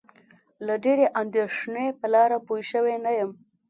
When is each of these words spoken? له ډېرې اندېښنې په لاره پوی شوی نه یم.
له 0.65 0.73
ډېرې 0.83 1.05
اندېښنې 1.21 1.85
په 1.99 2.05
لاره 2.13 2.37
پوی 2.47 2.61
شوی 2.71 2.95
نه 3.05 3.11
یم. 3.19 3.31